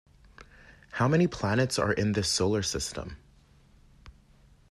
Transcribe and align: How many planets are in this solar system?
How 0.93 1.07
many 1.07 1.27
planets 1.27 1.77
are 1.77 1.93
in 1.93 2.13
this 2.13 2.27
solar 2.27 2.63
system? 2.63 3.17